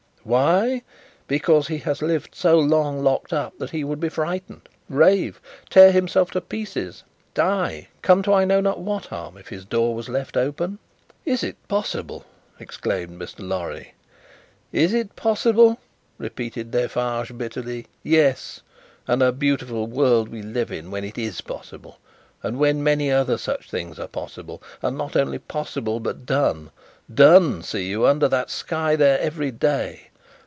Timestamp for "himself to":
5.91-6.41